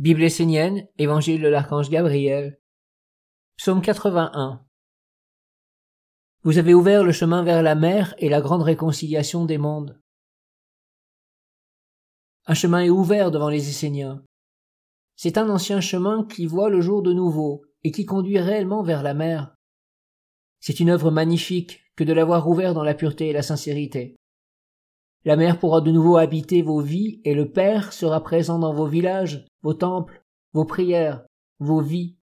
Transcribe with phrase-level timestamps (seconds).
[0.00, 2.58] Bible essénienne, Évangile de l'archange Gabriel,
[3.56, 4.66] Psaume 81.
[6.42, 10.00] Vous avez ouvert le chemin vers la mer et la grande réconciliation des mondes.
[12.46, 14.24] Un chemin est ouvert devant les Esséniens.
[15.14, 19.04] C'est un ancien chemin qui voit le jour de nouveau et qui conduit réellement vers
[19.04, 19.54] la mer.
[20.58, 24.16] C'est une œuvre magnifique que de l'avoir ouvert dans la pureté et la sincérité.
[25.26, 28.86] La mer pourra de nouveau habiter vos vies et le Père sera présent dans vos
[28.86, 31.24] villages, vos temples, vos prières,
[31.60, 32.18] vos vies.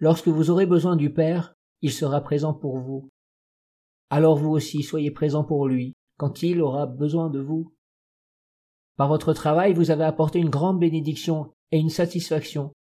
[0.00, 3.08] Lorsque vous aurez besoin du Père, il sera présent pour vous.
[4.10, 7.72] Alors vous aussi soyez présent pour lui quand il aura besoin de vous.
[8.96, 12.72] Par votre travail, vous avez apporté une grande bénédiction et une satisfaction.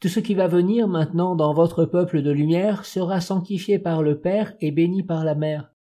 [0.00, 4.20] Tout ce qui va venir maintenant dans votre peuple de lumière sera sanctifié par le
[4.20, 5.72] Père et béni par la Mère.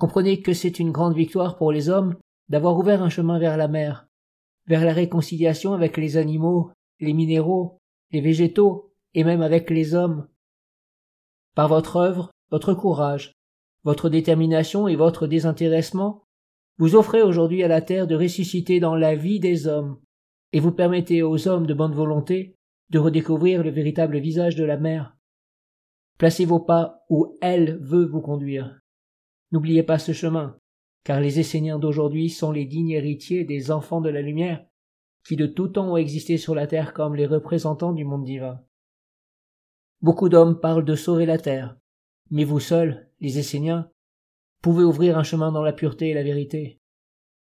[0.00, 2.16] Comprenez que c'est une grande victoire pour les hommes
[2.48, 4.08] d'avoir ouvert un chemin vers la mer,
[4.66, 10.26] vers la réconciliation avec les animaux, les minéraux, les végétaux, et même avec les hommes.
[11.54, 13.34] Par votre œuvre, votre courage,
[13.84, 16.22] votre détermination et votre désintéressement,
[16.78, 20.00] vous offrez aujourd'hui à la terre de ressusciter dans la vie des hommes,
[20.54, 22.54] et vous permettez aux hommes de bonne volonté
[22.88, 25.14] de redécouvrir le véritable visage de la mer.
[26.16, 28.79] Placez vos pas où elle veut vous conduire.
[29.52, 30.58] N'oubliez pas ce chemin,
[31.04, 34.64] car les Esséniens d'aujourd'hui sont les dignes héritiers des enfants de la lumière,
[35.26, 38.60] qui de tout temps ont existé sur la terre comme les représentants du monde divin.
[40.02, 41.76] Beaucoup d'hommes parlent de sauver la terre,
[42.30, 43.90] mais vous seuls, les Esséniens,
[44.62, 46.78] pouvez ouvrir un chemin dans la pureté et la vérité.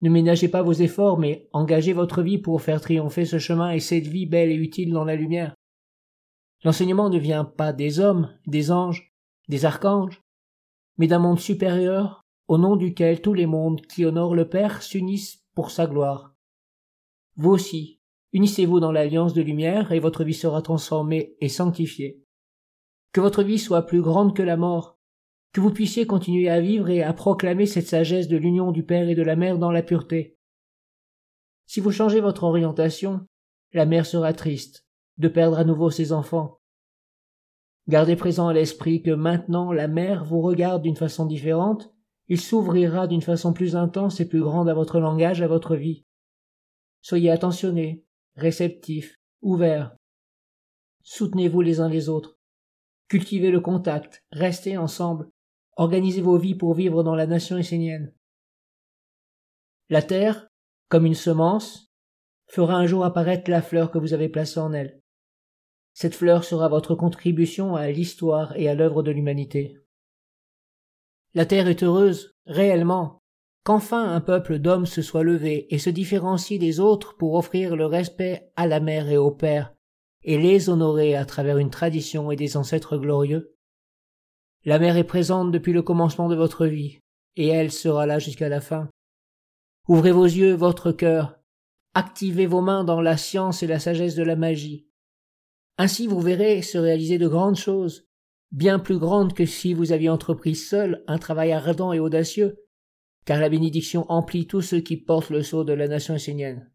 [0.02, 3.80] Ne ménagez pas vos efforts, mais engagez votre vie pour faire triompher ce chemin et
[3.80, 5.56] cette vie belle et utile dans la lumière.
[6.64, 9.14] L'enseignement ne vient pas des hommes, des anges,
[9.48, 10.22] des archanges,
[10.98, 15.44] mais d'un monde supérieur, au nom duquel tous les mondes qui honorent le Père s'unissent
[15.56, 16.36] pour sa gloire.
[17.36, 18.00] Vous aussi,
[18.34, 22.24] unissez-vous dans l'alliance de lumière et votre vie sera transformée et sanctifiée.
[23.12, 25.00] Que votre vie soit plus grande que la mort,
[25.54, 29.08] que vous puissiez continuer à vivre et à proclamer cette sagesse de l'union du Père
[29.08, 30.38] et de la Mère dans la pureté.
[31.68, 33.26] Si vous changez votre orientation,
[33.72, 34.86] la mère sera triste
[35.18, 36.60] de perdre à nouveau ses enfants,
[37.88, 41.94] Gardez présent à l'esprit que maintenant la mer vous regarde d'une façon différente,
[42.30, 46.06] il s'ouvrira d'une façon plus intense et plus grande à votre langage, à votre vie.
[47.02, 48.06] Soyez attentionnés,
[48.36, 49.96] réceptifs, ouverts.
[51.04, 52.40] Soutenez-vous les uns les autres.
[53.10, 55.30] Cultivez le contact, restez ensemble,
[55.76, 58.14] organisez vos vies pour vivre dans la nation essénienne.
[59.90, 60.48] La terre,
[60.88, 61.92] comme une semence,
[62.48, 65.03] fera un jour apparaître la fleur que vous avez placée en elle.
[65.94, 69.78] Cette fleur sera votre contribution à l'histoire et à l'œuvre de l'humanité.
[71.36, 73.20] La terre est heureuse, réellement,
[73.64, 77.86] qu'enfin un peuple d'hommes se soit levé et se différencie des autres pour offrir le
[77.86, 79.74] respect à la mère et au père,
[80.24, 83.56] et les honorer à travers une tradition et des ancêtres glorieux.
[84.66, 87.00] La mère est présente depuis le commencement de votre vie,
[87.36, 88.90] et elle sera là jusqu'à la fin.
[89.88, 91.40] Ouvrez vos yeux, votre cœur,
[91.94, 94.88] activez vos mains dans la science et la sagesse de la magie,
[95.78, 98.08] ainsi vous verrez se réaliser de grandes choses,
[98.52, 102.64] bien plus grandes que si vous aviez entrepris seul un travail ardent et audacieux,
[103.26, 106.72] car la bénédiction emplit tous ceux qui portent le sceau de la nation essénienne.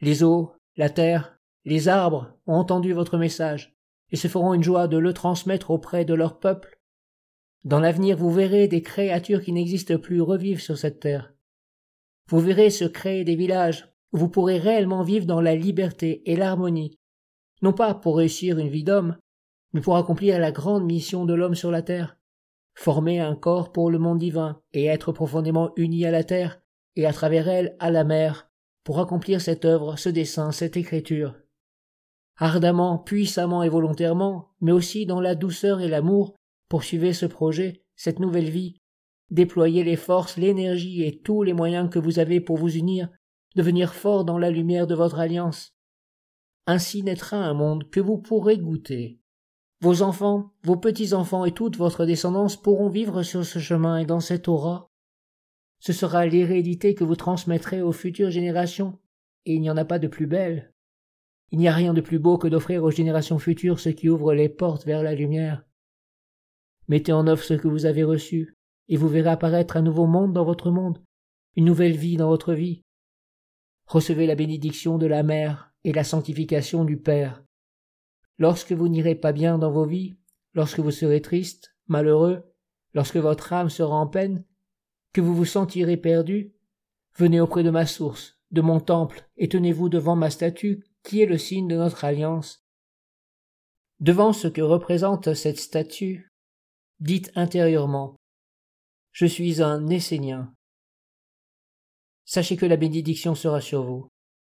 [0.00, 3.76] Les eaux, la terre, les arbres ont entendu votre message,
[4.10, 6.80] et se feront une joie de le transmettre auprès de leur peuple.
[7.64, 11.34] Dans l'avenir vous verrez des créatures qui n'existent plus revivre sur cette terre.
[12.28, 16.36] Vous verrez se créer des villages où vous pourrez réellement vivre dans la liberté et
[16.36, 16.98] l'harmonie
[17.62, 19.16] non pas pour réussir une vie d'homme,
[19.72, 22.16] mais pour accomplir la grande mission de l'homme sur la terre,
[22.74, 26.60] former un corps pour le monde divin et être profondément uni à la terre
[26.96, 28.50] et à travers elle à la mer,
[28.84, 31.34] pour accomplir cette œuvre, ce dessein, cette écriture.
[32.36, 36.34] Ardemment, puissamment et volontairement, mais aussi dans la douceur et l'amour,
[36.68, 38.76] poursuivez ce projet, cette nouvelle vie,
[39.30, 43.08] déployez les forces, l'énergie et tous les moyens que vous avez pour vous unir,
[43.56, 45.74] devenir fort dans la lumière de votre alliance,
[46.68, 49.18] ainsi naîtra un monde que vous pourrez goûter.
[49.80, 54.20] Vos enfants, vos petits-enfants et toute votre descendance pourront vivre sur ce chemin et dans
[54.20, 54.90] cette aura.
[55.80, 58.98] Ce sera l'hérédité que vous transmettrez aux futures générations,
[59.46, 60.74] et il n'y en a pas de plus belle.
[61.52, 64.34] Il n'y a rien de plus beau que d'offrir aux générations futures ce qui ouvre
[64.34, 65.64] les portes vers la lumière.
[66.86, 70.34] Mettez en œuvre ce que vous avez reçu, et vous verrez apparaître un nouveau monde
[70.34, 71.02] dans votre monde,
[71.56, 72.82] une nouvelle vie dans votre vie.
[73.86, 77.44] Recevez la bénédiction de la mère, et la sanctification du Père.
[78.38, 80.16] Lorsque vous n'irez pas bien dans vos vies,
[80.54, 82.44] lorsque vous serez triste, malheureux,
[82.94, 84.44] lorsque votre âme sera en peine,
[85.12, 86.54] que vous vous sentirez perdu,
[87.16, 91.26] venez auprès de ma source, de mon temple et tenez-vous devant ma statue qui est
[91.26, 92.64] le signe de notre alliance.
[94.00, 96.32] Devant ce que représente cette statue,
[97.00, 98.16] dites intérieurement
[99.10, 100.54] Je suis un Essénien.
[102.24, 104.08] Sachez que la bénédiction sera sur vous.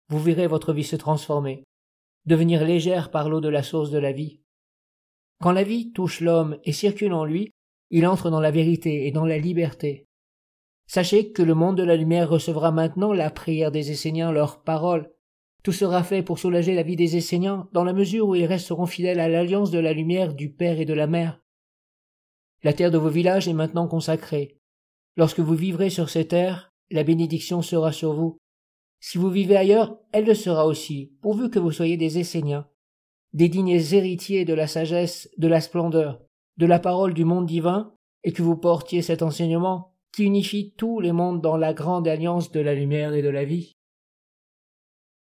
[0.09, 1.63] Vous verrez votre vie se transformer,
[2.25, 4.41] devenir légère par l'eau de la source de la vie.
[5.39, 7.51] Quand la vie touche l'homme et circule en lui,
[7.91, 10.07] il entre dans la vérité et dans la liberté.
[10.87, 15.11] Sachez que le monde de la lumière recevra maintenant la prière des Esséniens, leurs paroles.
[15.63, 18.87] Tout sera fait pour soulager la vie des Esséniens, dans la mesure où ils resteront
[18.87, 21.39] fidèles à l'alliance de la lumière du Père et de la Mère.
[22.63, 24.57] La terre de vos villages est maintenant consacrée.
[25.15, 28.39] Lorsque vous vivrez sur ces terres, la bénédiction sera sur vous.
[28.99, 32.67] Si vous vivez ailleurs, elle le sera aussi, pourvu que vous soyez des Esséniens,
[33.33, 36.21] des dignes héritiers de la sagesse, de la splendeur,
[36.57, 37.93] de la parole du monde divin,
[38.23, 42.51] et que vous portiez cet enseignement qui unifie tous les mondes dans la grande alliance
[42.51, 43.77] de la lumière et de la vie.